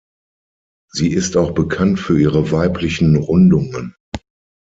Sie 0.91 1.09
ist 1.13 1.37
auch 1.37 1.51
bekannt 1.51 1.99
für 1.99 2.19
ihre 2.19 2.51
weiblichen 2.51 3.15
Rundungen. 3.17 3.95